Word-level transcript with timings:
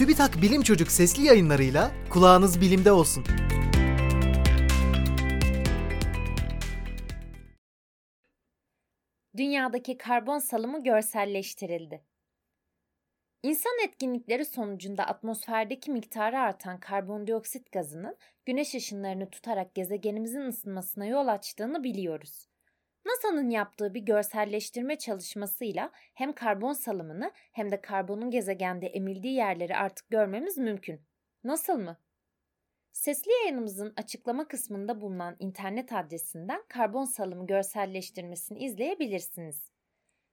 TÜBİTAK 0.00 0.42
Bilim 0.42 0.62
Çocuk 0.62 0.90
sesli 0.90 1.24
yayınlarıyla 1.24 1.90
kulağınız 2.10 2.60
bilimde 2.60 2.92
olsun. 2.92 3.24
Dünyadaki 9.36 9.98
karbon 9.98 10.38
salımı 10.38 10.84
görselleştirildi. 10.84 12.04
İnsan 13.42 13.72
etkinlikleri 13.84 14.44
sonucunda 14.44 15.04
atmosferdeki 15.04 15.90
miktarı 15.90 16.38
artan 16.38 16.80
karbondioksit 16.80 17.72
gazının 17.72 18.16
güneş 18.46 18.74
ışınlarını 18.74 19.30
tutarak 19.30 19.74
gezegenimizin 19.74 20.40
ısınmasına 20.40 21.06
yol 21.06 21.28
açtığını 21.28 21.84
biliyoruz. 21.84 22.48
NASA'nın 23.10 23.50
yaptığı 23.50 23.94
bir 23.94 24.00
görselleştirme 24.00 24.98
çalışmasıyla 24.98 25.90
hem 25.94 26.32
karbon 26.32 26.72
salımını 26.72 27.30
hem 27.52 27.70
de 27.70 27.80
karbonun 27.80 28.30
gezegende 28.30 28.86
emildiği 28.86 29.34
yerleri 29.34 29.76
artık 29.76 30.10
görmemiz 30.10 30.58
mümkün. 30.58 31.00
Nasıl 31.44 31.78
mı? 31.78 31.96
Sesli 32.92 33.32
yayınımızın 33.32 33.92
açıklama 33.96 34.48
kısmında 34.48 35.00
bulunan 35.00 35.36
internet 35.38 35.92
adresinden 35.92 36.62
karbon 36.68 37.04
salımı 37.04 37.46
görselleştirmesini 37.46 38.58
izleyebilirsiniz. 38.64 39.70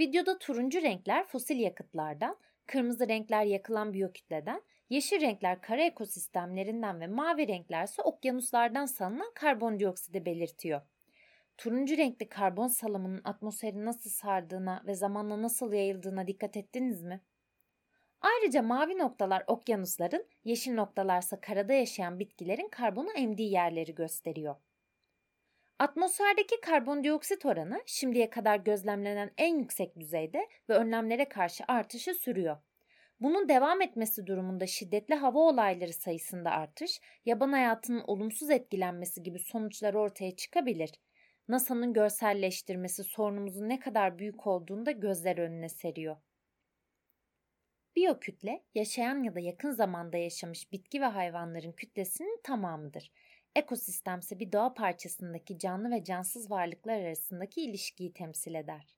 Videoda 0.00 0.38
turuncu 0.38 0.82
renkler 0.82 1.26
fosil 1.26 1.58
yakıtlardan, 1.58 2.36
kırmızı 2.66 3.08
renkler 3.08 3.44
yakılan 3.44 3.92
biyokütleden, 3.92 4.62
yeşil 4.90 5.20
renkler 5.20 5.60
kara 5.60 5.82
ekosistemlerinden 5.82 7.00
ve 7.00 7.06
mavi 7.06 7.48
renkler 7.48 7.84
ise 7.84 8.02
okyanuslardan 8.02 8.86
salınan 8.86 9.32
karbondioksidi 9.34 10.24
belirtiyor. 10.24 10.80
Turuncu 11.58 11.96
renkli 11.96 12.28
karbon 12.28 12.68
salımının 12.68 13.20
atmosferi 13.24 13.84
nasıl 13.84 14.10
sardığına 14.10 14.82
ve 14.86 14.94
zamanla 14.94 15.42
nasıl 15.42 15.72
yayıldığına 15.72 16.26
dikkat 16.26 16.56
ettiniz 16.56 17.02
mi? 17.02 17.20
Ayrıca 18.20 18.62
mavi 18.62 18.98
noktalar 18.98 19.44
okyanusların, 19.46 20.26
yeşil 20.44 20.74
noktalarsa 20.74 21.40
karada 21.40 21.72
yaşayan 21.72 22.18
bitkilerin 22.18 22.68
karbonu 22.68 23.12
emdiği 23.12 23.52
yerleri 23.52 23.94
gösteriyor. 23.94 24.56
Atmosferdeki 25.78 26.60
karbondioksit 26.60 27.46
oranı 27.46 27.82
şimdiye 27.86 28.30
kadar 28.30 28.56
gözlemlenen 28.56 29.30
en 29.38 29.58
yüksek 29.58 30.00
düzeyde 30.00 30.48
ve 30.68 30.74
önlemlere 30.74 31.28
karşı 31.28 31.64
artışı 31.68 32.14
sürüyor. 32.14 32.56
Bunun 33.20 33.48
devam 33.48 33.82
etmesi 33.82 34.26
durumunda 34.26 34.66
şiddetli 34.66 35.14
hava 35.14 35.38
olayları 35.38 35.92
sayısında 35.92 36.50
artış, 36.50 37.00
yaban 37.24 37.52
hayatının 37.52 38.04
olumsuz 38.06 38.50
etkilenmesi 38.50 39.22
gibi 39.22 39.38
sonuçlar 39.38 39.94
ortaya 39.94 40.36
çıkabilir. 40.36 40.90
NASA'nın 41.48 41.92
görselleştirmesi 41.92 43.04
sorunumuzun 43.04 43.68
ne 43.68 43.80
kadar 43.80 44.18
büyük 44.18 44.46
olduğunu 44.46 44.86
da 44.86 44.90
gözler 44.90 45.38
önüne 45.38 45.68
seriyor. 45.68 46.16
Biyokütle, 47.96 48.64
yaşayan 48.74 49.22
ya 49.22 49.34
da 49.34 49.40
yakın 49.40 49.70
zamanda 49.70 50.16
yaşamış 50.16 50.72
bitki 50.72 51.00
ve 51.00 51.04
hayvanların 51.04 51.72
kütlesinin 51.72 52.40
tamamıdır. 52.44 53.12
Ekosistem 53.56 54.18
ise 54.18 54.38
bir 54.38 54.52
doğa 54.52 54.74
parçasındaki 54.74 55.58
canlı 55.58 55.90
ve 55.90 56.04
cansız 56.04 56.50
varlıklar 56.50 57.00
arasındaki 57.00 57.60
ilişkiyi 57.62 58.12
temsil 58.12 58.54
eder. 58.54 58.97